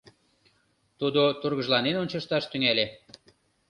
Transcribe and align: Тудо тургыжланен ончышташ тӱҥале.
Тудо 0.99 1.21
тургыжланен 1.39 1.95
ончышташ 2.01 2.43
тӱҥале. 2.51 2.85